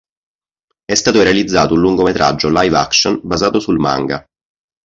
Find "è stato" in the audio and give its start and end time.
0.83-1.21